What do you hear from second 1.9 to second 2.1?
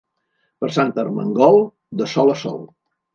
de